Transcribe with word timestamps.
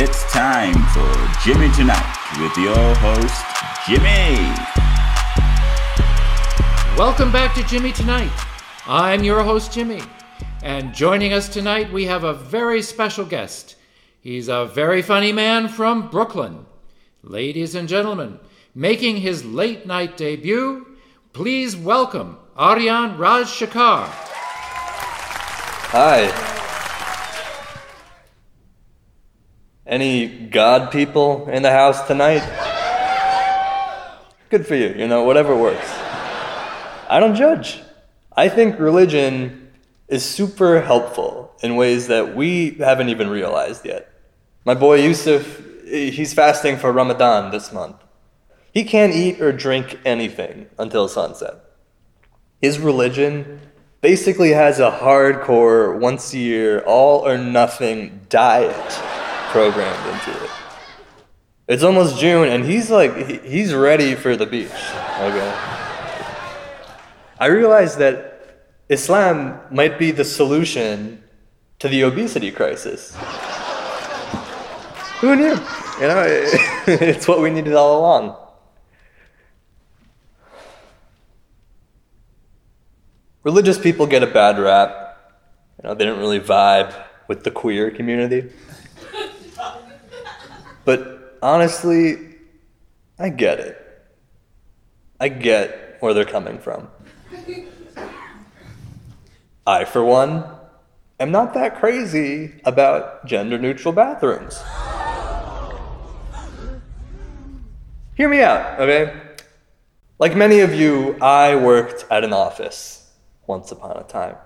It's 0.00 0.22
time 0.30 0.74
for 0.94 1.12
Jimmy 1.42 1.74
Tonight 1.74 2.16
with 2.40 2.56
your 2.56 2.94
host, 2.98 3.44
Jimmy. 3.84 4.38
Welcome 6.96 7.32
back 7.32 7.52
to 7.56 7.64
Jimmy 7.64 7.90
Tonight. 7.90 8.30
I'm 8.86 9.24
your 9.24 9.42
host, 9.42 9.72
Jimmy. 9.72 10.00
And 10.62 10.94
joining 10.94 11.32
us 11.32 11.48
tonight, 11.48 11.92
we 11.92 12.04
have 12.04 12.22
a 12.22 12.32
very 12.32 12.80
special 12.80 13.24
guest. 13.24 13.74
He's 14.20 14.46
a 14.46 14.66
very 14.66 15.02
funny 15.02 15.32
man 15.32 15.66
from 15.66 16.08
Brooklyn. 16.10 16.66
Ladies 17.24 17.74
and 17.74 17.88
gentlemen, 17.88 18.38
making 18.76 19.16
his 19.16 19.44
late 19.44 19.84
night 19.84 20.16
debut, 20.16 20.96
please 21.32 21.76
welcome 21.76 22.38
Aryan 22.56 23.18
Raj 23.18 23.46
Shakar. 23.46 24.06
Hi. 25.90 26.57
Any 29.88 30.28
God 30.28 30.92
people 30.92 31.48
in 31.48 31.62
the 31.62 31.70
house 31.70 32.06
tonight? 32.06 32.42
Good 34.50 34.66
for 34.66 34.74
you, 34.74 34.88
you 34.88 35.08
know, 35.08 35.24
whatever 35.24 35.56
works. 35.56 35.90
I 37.08 37.16
don't 37.18 37.34
judge. 37.34 37.80
I 38.36 38.50
think 38.50 38.78
religion 38.78 39.70
is 40.06 40.26
super 40.26 40.82
helpful 40.82 41.54
in 41.62 41.76
ways 41.76 42.06
that 42.08 42.36
we 42.36 42.72
haven't 42.72 43.08
even 43.08 43.30
realized 43.30 43.86
yet. 43.86 44.12
My 44.66 44.74
boy 44.74 45.02
Yusuf, 45.02 45.62
he's 45.86 46.34
fasting 46.34 46.76
for 46.76 46.92
Ramadan 46.92 47.50
this 47.50 47.72
month. 47.72 47.96
He 48.70 48.84
can't 48.84 49.14
eat 49.14 49.40
or 49.40 49.52
drink 49.52 49.98
anything 50.04 50.66
until 50.78 51.08
sunset. 51.08 51.64
His 52.60 52.78
religion 52.78 53.58
basically 54.02 54.50
has 54.50 54.80
a 54.80 54.90
hardcore, 54.90 55.98
once 55.98 56.34
a 56.34 56.38
year, 56.38 56.80
all 56.80 57.26
or 57.26 57.38
nothing 57.38 58.26
diet 58.28 59.17
programmed 59.48 60.06
into 60.06 60.44
it. 60.44 60.50
It's 61.68 61.82
almost 61.82 62.18
June, 62.18 62.48
and 62.48 62.64
he's 62.64 62.90
like, 62.90 63.44
he's 63.44 63.74
ready 63.74 64.14
for 64.14 64.36
the 64.36 64.46
beach. 64.46 64.70
Okay. 65.20 65.54
I 67.38 67.46
realized 67.46 67.98
that 67.98 68.64
Islam 68.88 69.60
might 69.70 69.98
be 69.98 70.10
the 70.10 70.24
solution 70.24 71.22
to 71.78 71.88
the 71.88 72.02
obesity 72.02 72.50
crisis. 72.50 73.14
Who 75.20 75.36
knew? 75.36 75.54
You 76.00 76.06
know, 76.08 76.24
it's 76.86 77.28
what 77.28 77.40
we 77.40 77.50
needed 77.50 77.74
all 77.74 78.00
along. 78.00 78.36
Religious 83.44 83.78
people 83.78 84.06
get 84.06 84.22
a 84.22 84.26
bad 84.26 84.58
rap. 84.58 85.18
You 85.82 85.88
know, 85.88 85.94
they 85.94 86.04
don't 86.04 86.18
really 86.18 86.40
vibe 86.40 86.94
with 87.28 87.44
the 87.44 87.50
queer 87.50 87.90
community. 87.90 88.50
But 90.88 91.36
honestly, 91.42 92.16
I 93.18 93.28
get 93.28 93.60
it. 93.60 93.76
I 95.20 95.28
get 95.28 95.98
where 96.00 96.14
they're 96.14 96.24
coming 96.24 96.58
from. 96.58 96.88
I, 99.66 99.84
for 99.84 100.02
one, 100.02 100.46
am 101.20 101.30
not 101.30 101.52
that 101.52 101.78
crazy 101.78 102.58
about 102.64 103.26
gender 103.26 103.58
neutral 103.58 103.92
bathrooms. 103.92 104.62
Hear 108.14 108.30
me 108.30 108.40
out, 108.40 108.80
okay? 108.80 109.12
Like 110.18 110.34
many 110.34 110.60
of 110.60 110.72
you, 110.72 111.18
I 111.20 111.54
worked 111.54 112.06
at 112.10 112.24
an 112.24 112.32
office 112.32 113.12
once 113.46 113.70
upon 113.70 113.98
a 113.98 114.04
time. 114.04 114.36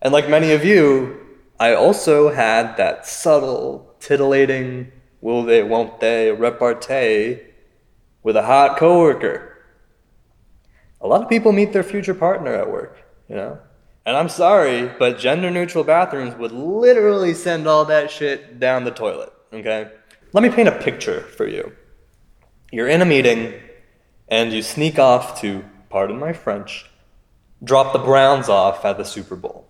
And 0.00 0.12
like 0.12 0.28
many 0.28 0.52
of 0.52 0.64
you, 0.64 1.18
I 1.58 1.74
also 1.74 2.30
had 2.30 2.76
that 2.76 3.04
subtle, 3.04 3.96
titillating, 3.98 4.92
will 5.20 5.42
they, 5.44 5.62
won't 5.62 6.00
they 6.00 6.30
repartee 6.32 7.40
with 8.22 8.36
a 8.36 8.42
hot 8.42 8.78
coworker. 8.78 9.58
A 11.00 11.06
lot 11.06 11.22
of 11.22 11.28
people 11.28 11.52
meet 11.52 11.72
their 11.72 11.82
future 11.82 12.14
partner 12.14 12.54
at 12.54 12.70
work, 12.70 12.98
you 13.28 13.36
know? 13.36 13.58
And 14.04 14.16
I'm 14.16 14.28
sorry, 14.28 14.90
but 14.98 15.18
gender 15.18 15.50
neutral 15.50 15.84
bathrooms 15.84 16.34
would 16.36 16.52
literally 16.52 17.34
send 17.34 17.66
all 17.66 17.84
that 17.86 18.10
shit 18.10 18.58
down 18.58 18.84
the 18.84 18.90
toilet, 18.90 19.32
okay? 19.52 19.90
Let 20.32 20.42
me 20.42 20.50
paint 20.50 20.68
a 20.68 20.72
picture 20.72 21.20
for 21.20 21.46
you. 21.46 21.72
You're 22.72 22.88
in 22.88 23.02
a 23.02 23.06
meeting 23.06 23.54
and 24.28 24.52
you 24.52 24.62
sneak 24.62 24.98
off 24.98 25.40
to, 25.40 25.64
pardon 25.88 26.18
my 26.18 26.32
French, 26.32 26.86
drop 27.62 27.92
the 27.92 27.98
Browns 27.98 28.48
off 28.48 28.84
at 28.84 28.96
the 28.96 29.04
Super 29.04 29.36
Bowl. 29.36 29.66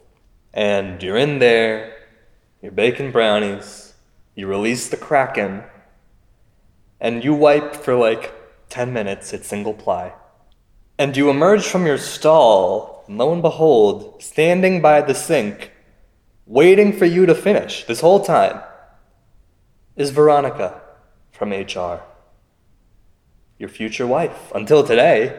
And 0.53 1.03
you're 1.03 1.17
in 1.17 1.39
there, 1.39 1.97
you're 2.61 2.73
baking 2.73 3.13
brownies, 3.13 3.90
you 4.41 4.47
release 4.47 4.89
the 4.89 4.97
Kraken, 4.97 5.63
and 7.01 7.23
you 7.23 7.35
wipe 7.35 7.77
for 7.77 7.95
like 7.95 8.35
10 8.71 8.93
minutes 8.93 9.33
at 9.33 9.45
single 9.45 9.75
ply. 9.75 10.13
And 10.99 11.17
you 11.17 11.31
emerge 11.31 11.67
from 11.67 11.87
your 11.87 11.99
stall, 11.99 13.05
lo 13.09 13.33
and 13.33 13.43
behold, 13.43 14.23
standing 14.23 14.83
by 14.83 15.01
the 15.03 15.15
sink, 15.15 15.73
waiting 16.47 16.93
for 16.93 17.07
you 17.07 17.27
to 17.27 17.35
finish 17.35 17.85
this 17.85 18.01
whole 18.01 18.25
time, 18.25 18.61
is 19.97 20.11
Veronica 20.11 20.81
from 21.31 21.53
HR 21.53 22.01
your 23.61 23.69
future 23.69 24.07
wife 24.07 24.51
until 24.55 24.83
today, 24.83 25.39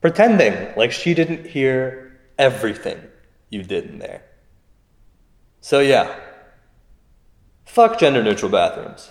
pretending 0.00 0.76
like 0.76 0.90
she 0.90 1.14
didn't 1.14 1.46
hear 1.46 2.18
everything 2.36 3.00
you 3.48 3.62
did 3.62 3.84
in 3.84 4.00
there. 4.00 4.24
So, 5.60 5.78
yeah, 5.78 6.12
fuck 7.76 7.98
gender 7.98 8.22
neutral 8.22 8.50
bathrooms. 8.50 9.10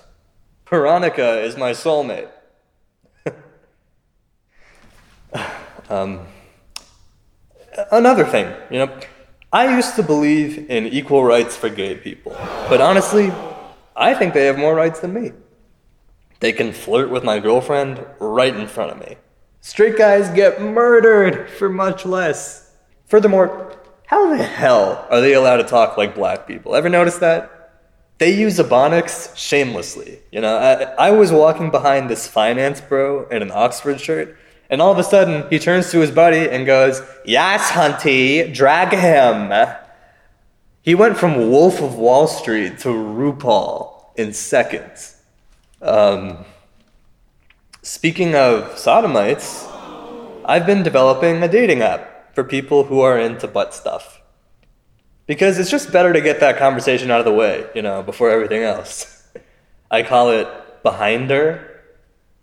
Veronica 0.67 1.39
is 1.39 1.55
my 1.55 1.69
soulmate. 1.69 2.31
um, 5.91 6.25
another 7.91 8.25
thing, 8.25 8.51
you 8.71 8.79
know, 8.79 8.99
I 9.53 9.75
used 9.75 9.95
to 9.97 10.01
believe 10.01 10.67
in 10.67 10.87
equal 10.87 11.23
rights 11.23 11.55
for 11.55 11.69
gay 11.69 11.93
people, 11.93 12.31
but 12.67 12.81
honestly, 12.81 13.31
I 13.95 14.15
think 14.15 14.33
they 14.33 14.47
have 14.47 14.57
more 14.57 14.73
rights 14.73 14.99
than 14.99 15.13
me. 15.13 15.33
They 16.39 16.51
can 16.51 16.73
flirt 16.73 17.11
with 17.11 17.23
my 17.23 17.37
girlfriend 17.37 18.03
right 18.19 18.55
in 18.55 18.65
front 18.67 18.93
of 18.93 18.97
me. 18.97 19.17
Straight 19.61 19.95
guys 19.95 20.27
get 20.29 20.59
murdered 20.59 21.51
for 21.51 21.69
much 21.69 22.03
less. 22.03 22.71
Furthermore, 23.05 23.77
how 24.07 24.35
the 24.35 24.43
hell 24.43 25.07
are 25.11 25.21
they 25.21 25.33
allowed 25.33 25.57
to 25.57 25.65
talk 25.65 25.99
like 25.99 26.15
black 26.15 26.47
people? 26.47 26.75
Ever 26.75 26.89
notice 26.89 27.19
that? 27.19 27.51
They 28.17 28.33
use 28.33 28.57
Ebonics 28.59 29.35
shamelessly. 29.35 30.19
You 30.31 30.41
know, 30.41 30.55
I, 30.55 31.07
I 31.07 31.11
was 31.11 31.31
walking 31.31 31.69
behind 31.69 32.09
this 32.09 32.27
finance 32.27 32.79
bro 32.79 33.27
in 33.27 33.41
an 33.41 33.51
Oxford 33.51 33.99
shirt, 33.99 34.37
and 34.69 34.81
all 34.81 34.91
of 34.91 34.97
a 34.97 35.03
sudden 35.03 35.49
he 35.49 35.59
turns 35.59 35.91
to 35.91 35.99
his 35.99 36.11
buddy 36.11 36.49
and 36.49 36.65
goes, 36.65 37.01
Yes, 37.25 37.71
Hunty, 37.71 38.53
drag 38.53 38.93
him. 38.93 39.51
He 40.81 40.95
went 40.95 41.17
from 41.17 41.49
Wolf 41.49 41.81
of 41.81 41.95
Wall 41.95 42.27
Street 42.27 42.79
to 42.79 42.89
RuPaul 42.89 43.95
in 44.15 44.31
seconds. 44.33 45.21
Um, 45.81 46.45
speaking 47.81 48.35
of 48.35 48.77
sodomites, 48.77 49.67
I've 50.45 50.65
been 50.65 50.83
developing 50.83 51.43
a 51.43 51.47
dating 51.47 51.81
app 51.81 52.33
for 52.33 52.43
people 52.43 52.85
who 52.85 53.01
are 53.01 53.19
into 53.19 53.47
butt 53.47 53.73
stuff. 53.73 54.21
Because 55.27 55.57
it's 55.57 55.71
just 55.71 55.91
better 55.91 56.13
to 56.13 56.21
get 56.21 56.39
that 56.39 56.57
conversation 56.57 57.09
out 57.09 57.19
of 57.19 57.25
the 57.25 57.33
way, 57.33 57.67
you 57.73 57.81
know, 57.81 58.03
before 58.03 58.29
everything 58.29 58.61
else. 58.61 59.23
I 59.89 60.03
call 60.03 60.29
it 60.29 60.47
Behinder. 60.83 61.67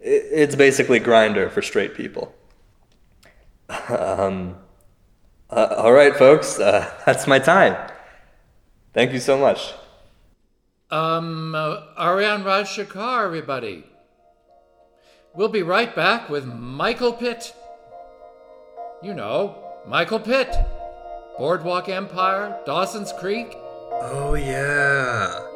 It's 0.00 0.56
basically 0.56 0.98
Grindr 0.98 1.50
for 1.50 1.62
straight 1.62 1.94
people. 1.94 2.34
Um, 3.88 4.56
uh, 5.48 5.74
all 5.76 5.92
right, 5.92 6.14
folks, 6.14 6.58
uh, 6.58 6.90
that's 7.06 7.26
my 7.26 7.38
time. 7.38 7.76
Thank 8.92 9.12
you 9.12 9.18
so 9.18 9.38
much. 9.38 9.72
Um, 10.90 11.54
uh, 11.54 11.80
Aryan 11.96 12.44
Raj 12.44 12.68
Shakar, 12.68 13.24
everybody. 13.24 13.84
We'll 15.34 15.48
be 15.48 15.62
right 15.62 15.94
back 15.94 16.28
with 16.28 16.44
Michael 16.44 17.14
Pitt. 17.14 17.54
You 19.02 19.14
know, 19.14 19.56
Michael 19.86 20.20
Pitt. 20.20 20.54
Boardwalk 21.38 21.88
Empire, 21.88 22.58
Dawson's 22.66 23.12
Creek. 23.12 23.56
Oh, 23.90 24.34
yeah. 24.34 25.51